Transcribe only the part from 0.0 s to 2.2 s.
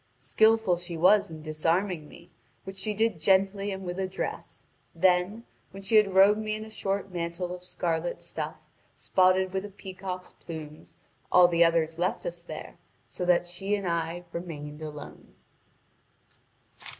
Skilful she was in disarming